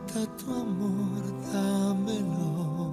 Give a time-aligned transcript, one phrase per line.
[0.00, 1.22] importa tu amor,
[1.52, 2.92] dámelo.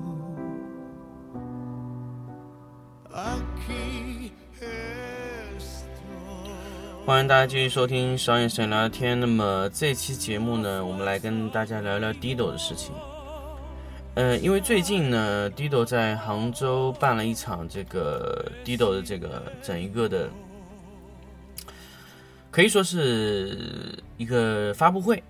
[3.11, 4.31] Aquí
[5.57, 5.85] estoy.
[7.05, 9.17] 欢迎大家继续收听商业摄影聊聊天。
[9.20, 12.94] 那么这期节目呢，我们来跟大家聊聊 Dido 的事情。
[14.16, 20.30] 呃，因为最近呢，Dido 在杭州办了一场这个 Dido 的这个整一个的，
[22.52, 25.23] 可以说是一个发布会。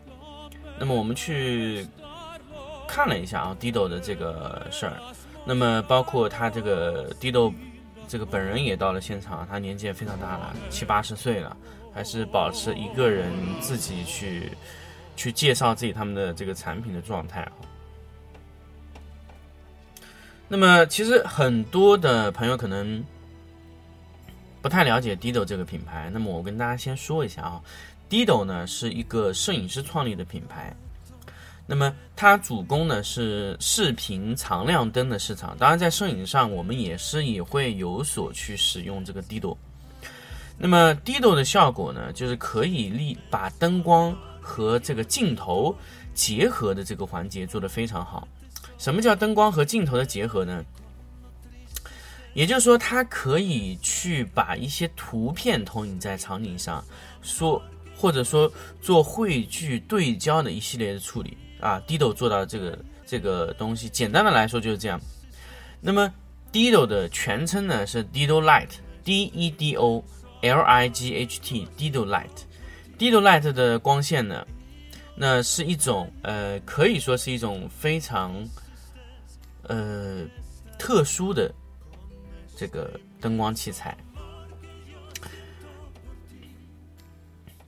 [0.79, 1.85] 那么我们去
[2.87, 4.93] 看了一下啊，Dido 的这个事儿。
[5.45, 7.53] 那么包括他这个 Dido
[8.07, 11.55] 这个本人也到了现场，他年纪也非常大了，七八十岁了，
[11.93, 14.51] 还是保持一个人自己去
[15.15, 17.51] 去介绍自己他们的这个产品的状态啊。
[20.47, 23.03] 那么其实很多的朋友可能
[24.61, 27.61] 不太了解 Dido 这个品牌，那么我跟大家先说一下啊
[28.09, 30.75] ，Dido 呢是一个摄影师创立的品牌。
[31.65, 39.55] 那么它主攻呢是视频长亮灯的市场，当然在摄影上我们也是也会有所去使用这个 Dido。
[40.57, 45.75] 那么 Dido 的效果呢，就是可以立把灯光和这个镜头
[46.13, 48.27] 结合的这个环节做得非常好。
[48.77, 50.63] 什么叫灯光和镜头的结合呢？
[52.33, 56.83] 也就是说，它可以去把一些图片投影在场景上，
[57.21, 57.61] 说
[57.97, 61.81] 或者说做汇聚对焦的一系列的处理啊。
[61.87, 65.01] Dido 做到这个这个东西，简单的来说就是这样。
[65.81, 66.13] 那么
[66.51, 70.03] Dido 的全称呢是 Dido Light，D E D O
[70.41, 72.45] L I G H T，Dido Light。
[72.97, 74.45] Dido Light 的光线呢，
[75.15, 78.33] 那是一种呃，可以说是一种非常
[79.63, 80.25] 呃
[80.79, 81.53] 特殊的
[82.55, 83.95] 这个灯光器材。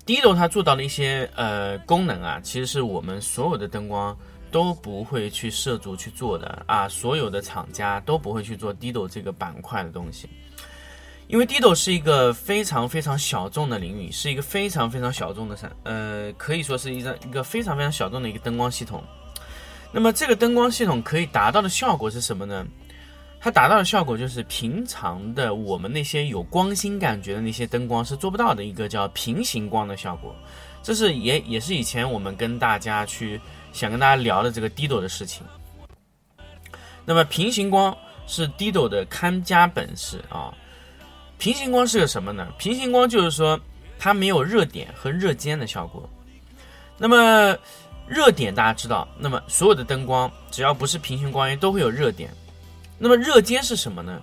[0.09, 4.17] Dido 它做到了一些呃功能啊，其实是我们所有的灯光
[4.49, 10.27] 都不会去涉足去做的啊，所有的厂家都不会去做 Dido 这个板块的东西，
[11.27, 19.03] 因为 Dido 是一个非常非常小众的领域，是一个非常非常小众的产，呃，可以说是一个一个非常非常小众的一个灯光系统。
[19.91, 22.65] 那么这个灯光系统可以达到的效果是什么呢？
[23.41, 30.35] 它达到的效果就是平常的我们那些有光心感觉的那些灯光是做不到的一个叫平行光的效果。
[30.83, 33.39] 这是也也是以前我们跟大家去
[33.71, 35.45] 想跟大家聊的这个 Dido 的事情。
[37.05, 37.95] 那么平行光
[38.27, 40.53] 是 Dido 的看家本事啊。
[41.37, 42.47] 平行光是个什么呢？
[42.57, 43.57] 平行光就是说
[43.97, 46.07] 它没有热点和热尖的效果。
[46.97, 47.57] 那么
[48.05, 52.29] 热点大家知道，那么所有的灯光只要不是平行光源都会有热点。
[52.99, 54.21] 那么热尖是什么呢？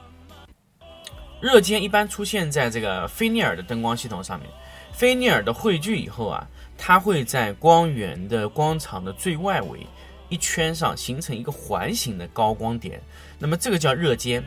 [1.41, 4.49] 热尖一般出现在这个菲涅尔的灯光系统上面。
[4.93, 6.47] 菲涅尔的汇聚以后啊，
[6.79, 9.87] 它会在光源的光场的最外围
[10.29, 13.01] 一圈上形成一个环形的高光点，
[13.39, 14.43] 那么这个叫热尖。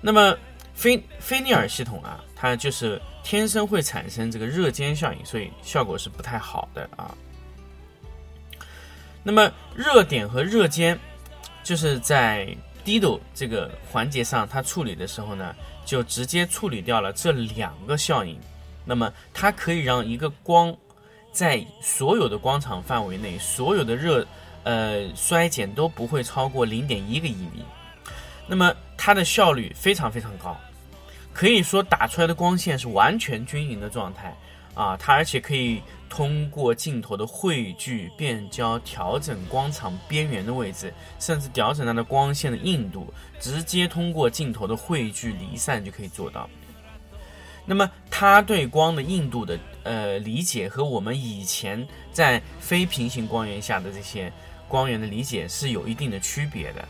[0.00, 0.36] 那么
[0.74, 7.14] 菲菲涅尔系统啊，它就是天生会产生这个热尖效应，所以效果是不太好的啊。
[9.22, 10.98] 那么热点和热尖。
[11.64, 12.46] 就是在
[12.84, 15.52] Dido 这个环节上，它处理的时候呢，
[15.84, 18.38] 就直接处理掉了这两个效应。
[18.84, 20.72] 那么它可以让一个光
[21.32, 24.24] 在所有的光场范围内，所有的热
[24.62, 27.64] 呃衰减都不会超过零点一个亿米。
[28.46, 30.54] 那么它的效率非常非常高，
[31.32, 34.36] 可以说打出来的光线是完全均匀的状态
[34.74, 34.96] 啊。
[34.96, 46.48] 它而且可以通过镜头的汇聚、变焦、调整光场边缘的位置，甚至调整它的光线的硬度，直接通过镜头的汇聚、离散就可以做到。
[47.66, 54.30] 那么它对光的硬度的呃理解和我们以前在非平行光源下的这些
[54.68, 56.86] 光源的理解是有一定的区别的。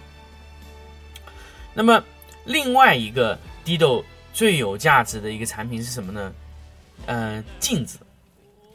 [1.73, 2.03] 那么
[2.45, 6.33] 另外一个 Dido 最有价值的一个产品是什么呢？
[7.07, 7.99] 呃，镜子，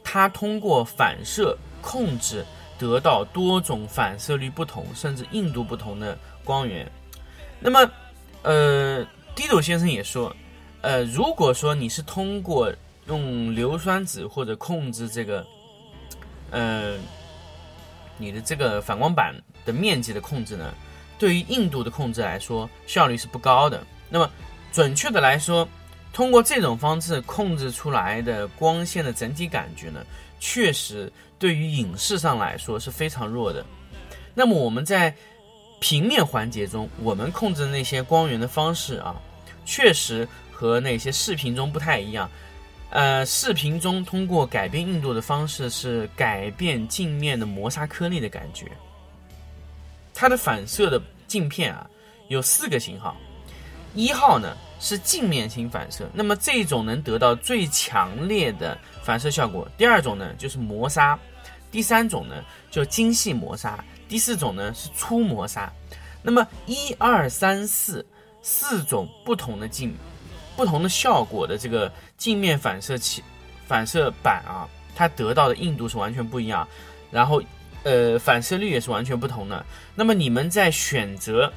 [0.04, 2.44] 它通过反射控制
[2.78, 6.90] 得到多种反射率不同甚至硬度不同的光源。
[7.58, 7.90] 那么，
[8.42, 10.34] 呃，Dido 先生也说，
[10.80, 12.72] 呃，如果说你是通过
[13.06, 15.44] 用硫酸纸或者控制这个
[16.50, 16.96] 呃，
[18.16, 19.34] 你的这个反光板
[19.64, 20.72] 的面积的控制呢，
[21.18, 23.84] 对于硬度的控制来说，效率是不高的。
[24.08, 24.30] 那么，
[24.72, 25.68] 准确的来说，
[26.12, 30.04] 通过这种方式控制出来的光线的整体感觉呢，
[30.38, 33.64] 确实对于影视上来说是非常弱的。
[34.34, 35.14] 那么我们在
[35.80, 39.14] 平面环节中，我们控制的那些光源的方式啊，
[39.64, 42.30] 确实和那些视频中不太一样。
[42.90, 48.66] 呃，视频中通过改变硬度的方式是改变镜面的磨砂颗粒的感觉。
[50.12, 51.88] 它的反射的镜片啊
[52.28, 53.16] 有四个型号，
[53.94, 59.68] 一号呢是镜面型反射，那么这种能得到最强烈的反射效果。
[59.76, 61.18] 第二种呢就是磨砂，
[61.70, 62.36] 第三种呢
[62.70, 65.72] 叫精细磨砂，第四种呢是粗磨砂。
[66.22, 68.04] 那么一二三四
[68.42, 69.94] 四种不同的镜。
[70.56, 73.24] 不同的效果的这个镜面反射器、
[73.66, 76.68] 反射板啊，它得到的硬度是完全不一样，
[77.10, 77.40] 然后
[77.82, 79.64] 呃反射率也是完全不同的。
[79.94, 81.50] 那么你们在选择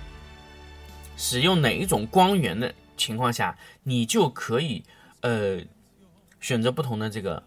[1.17, 4.83] 使用哪一种光源的情况下，你就可以
[5.21, 5.59] 呃
[6.39, 7.41] 选择不同的这个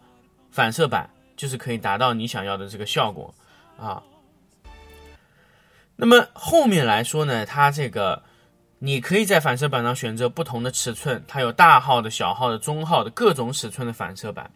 [0.51, 3.35] 反射板，就是可以达到你想要的这个效果
[3.79, 4.03] 啊。
[5.97, 8.23] 那么后面来说呢，它这个。
[8.79, 14.51] 你可以在反射板上选择不同的尺寸，它有大号的、小号的、中号的各种尺寸的反射板。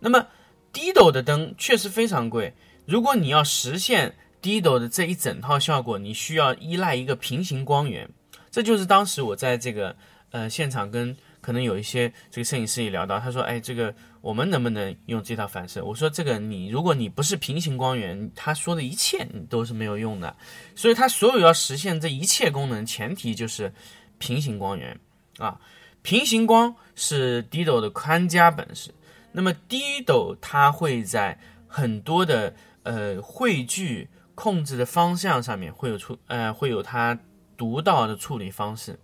[0.00, 0.26] 那么
[0.72, 2.52] 低斗的灯确实非常贵，
[2.86, 8.10] 如果你要实现低斗的这一整套效果，你需要依赖一个平行光源。
[8.52, 9.96] 这就是当时我在这个
[10.30, 11.16] 呃现场跟。
[11.42, 20.36] 可能有一些这个摄影师也聊到，他说：“哎，这个我们能不能用这套反射？”我说：“这个你如果你不是平行光源，他说的一切你都是没有用的。
[20.76, 23.72] 所以，他所有要实现这一切功能，前提就是
[24.18, 24.96] 平行光源
[25.38, 25.60] 啊。
[26.02, 28.94] 平行光是低斗的看家本事。
[29.32, 37.18] 那么低斗它会在很多的呃汇聚控制的方向上面会有出呃会有它
[37.56, 38.98] 独到的处理方式。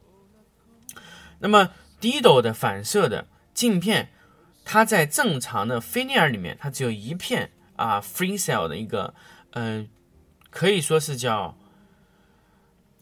[1.38, 1.70] 那么。
[2.00, 4.10] 低斗的反射的镜片，
[4.64, 9.12] 它在正常的菲涅尔里面，它只有一片啊，free cell 的一个，
[9.50, 9.88] 嗯，
[10.48, 11.58] 可以说是叫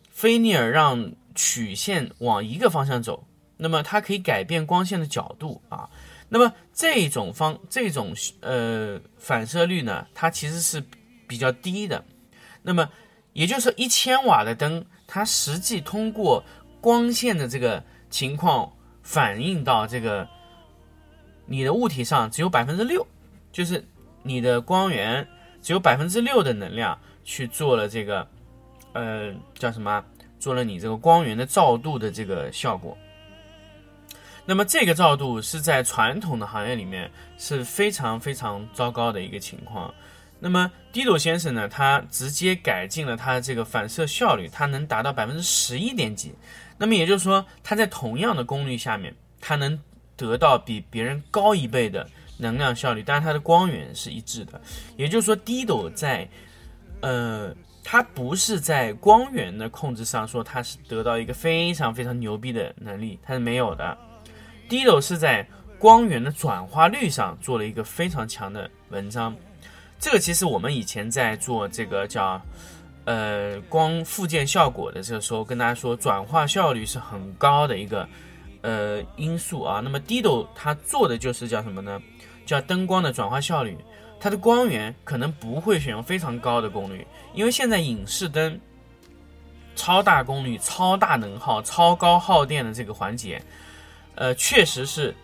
[0.09, 3.27] 菲涅尔让曲线往一个方向走，
[3.59, 5.91] 那么它可以改变光线的角度啊。
[6.31, 10.83] 那么这种方这种呃反射率呢，它其实是
[11.29, 12.03] 比较低的。
[12.63, 12.89] 那么
[13.35, 16.43] 也就是说，一千瓦的灯，它实际通过
[16.81, 18.73] 光线的这个情况。
[19.09, 20.27] 反映到这个
[21.45, 23.07] 你的物体上只有百分之六，
[23.53, 23.87] 就是
[24.25, 25.25] 你的光源
[25.63, 28.27] 只有百分之六的能量去做了这个，
[28.95, 30.05] 呃，叫什么？
[30.41, 32.99] 做了你这个光源的照度的这个效果。
[34.45, 37.09] 那么这个照度是在传统的行业里面
[37.39, 39.95] 是非常非常糟糕的一个情况。
[40.39, 46.35] 那么低斗先生呢，他直接改进了他的这个反射效率，它能达到百分之十一点几。
[46.79, 49.79] 那么也就是说，它在同样的功率下面，它能
[50.15, 52.07] 得到比别人高一倍的
[52.37, 54.61] 能量效率，但是它的光源是一致的。
[54.97, 56.29] 也就是说，低斗在，
[57.01, 63.97] 呃，它不是在光源的控制上说它是得到一个非常非常牛逼的能力，它是没有的。
[64.69, 69.35] 低斗是在光源的转化率上做了一个非常强的文章。
[69.99, 72.41] 这个其实我们以前在做这个叫。
[73.09, 78.09] 呃，光附件效果的这个时候，跟大家说，转化效率是很高的一个
[78.63, 79.79] 呃因素啊。
[79.79, 82.03] 那么低斗它做的就是叫什么呢？
[82.45, 83.79] 叫灯光的转化效率。
[84.19, 88.61] 它的光源可能不会选用非常高的功率，因为现在影视灯
[89.77, 93.41] 超大功率、超大能耗、超高耗电的这个环节，
[94.17, 95.15] 呃，确实是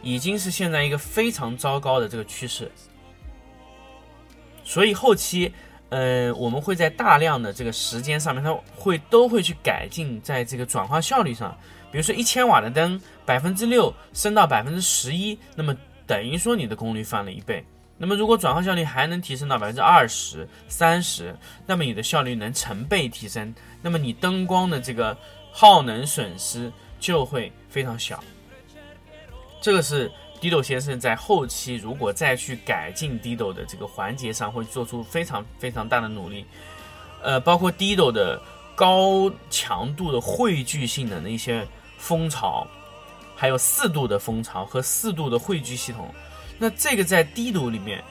[0.00, 2.70] 已经是现在一个非常糟糕的这个趋势。
[4.72, 5.52] 所以后期。
[5.94, 11.54] 呃，我们会在大量的这个时间上面，它会都会去改进在这个转化效率上。
[11.90, 15.76] 比如说一千瓦的灯，百分之六升到百分之十一，那么
[16.06, 17.62] 等于说你的功率翻了一倍。
[17.98, 21.36] 那么如果转化效率还能提升到百分之二十三十，
[21.66, 25.14] 那么你的效率能成倍提升，那么你灯光的这个
[25.52, 28.24] 耗能损失就会非常小。
[29.60, 30.10] 这个是。
[30.42, 36.44] 低斗先生在后期如果再去改进低斗的这个环节上，会做出非常非常大的努力，
[37.22, 38.42] 呃，包括低斗的
[38.74, 41.64] 高强度的汇聚性能的一些
[41.96, 42.66] 蜂巢，
[43.36, 46.12] 还有四度的蜂巢和四度的汇聚系统，
[46.58, 48.02] 那这个在低斗里面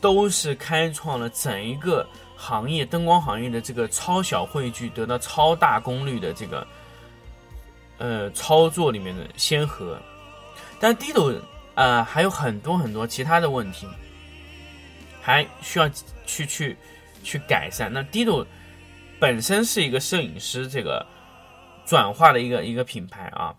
[0.00, 2.06] 都是开创了整一个
[2.36, 6.64] 行业灯光行业的这个超小汇聚得到超大功率的这个
[7.98, 9.98] 呃操作里面的先河，
[10.78, 11.32] 但低斗。
[11.74, 13.86] 呃，还有很多很多其他的问题，
[15.20, 15.88] 还需要
[16.26, 16.76] 去去
[17.22, 17.92] 去改善。
[17.92, 18.46] 那 Dido
[19.18, 21.06] 本身是一个摄影师这个
[21.84, 23.54] 转化的一个一个品牌啊，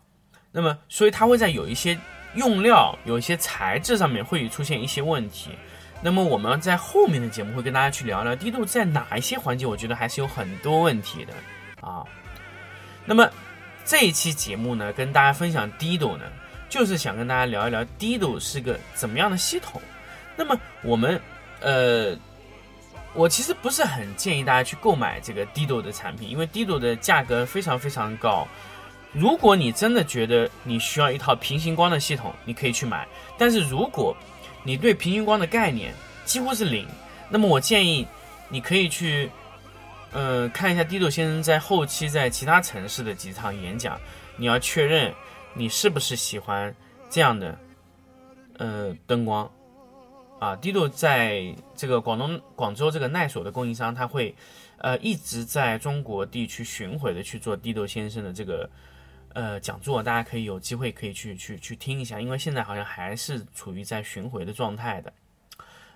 [0.51, 1.97] 那么所以它会在有一些
[2.35, 5.51] 用料、有一些材质上面会出现一些问题。
[6.03, 11.33] 那么我们在后面的节目会跟大家去聊聊 Dido 在哪一些环节，我觉得还是有很多问题的
[11.79, 12.03] 啊。
[13.05, 13.29] 那么
[13.85, 16.25] 这一期节目呢，跟大家分享 Dido 呢，
[16.71, 19.79] 就是想跟大家聊一聊 Dido 是个怎么样的系统。
[20.35, 21.21] 那么我们
[21.59, 22.17] 呃。
[23.13, 28.47] 我其实不是很建议大家去购买这个 Dido 的产品，因为 Dido 的价格非常非常高。
[29.11, 33.05] 如果你真的觉得你需要一套平行光的系统，你可以去买。
[33.37, 34.15] 但是如果
[34.63, 36.87] 你对平行光的概念几乎是零，
[37.27, 38.07] 那么我建议
[38.47, 39.29] 你可以去，
[40.13, 43.99] 呃，看一下 Dido 先生在后期在其他城市的几场演讲，
[44.37, 45.13] 你要确认
[45.53, 46.75] 你是不是喜欢
[47.09, 47.57] 这样的，
[48.57, 49.49] 呃，灯光。
[50.39, 54.35] 啊，Dido 在这个广东广州这个奈索的供应商，他会，
[54.79, 58.67] 呃，一直在中国地区巡回的去做 Dido 先生的这个，
[59.33, 65.13] 呃，讲座，大家可以有机会可以去去去听一下，因为现在好像还是处于在巡回的状态的。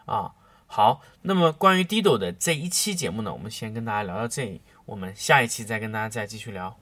[0.05, 0.31] 啊，
[0.67, 6.77] 好，那么关于 Dido 的这一期节目呢，我们先跟大家聊到这里，我们下一期再跟大家再继续聊。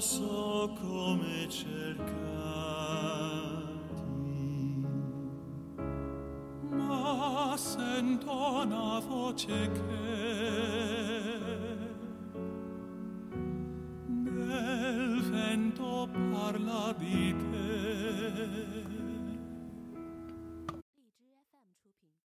[0.00, 2.06] non so come cercarti,
[6.70, 10.09] ma sento una voce che